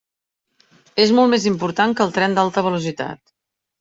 [1.03, 3.23] És molt més important que el tren d'alta velocitat.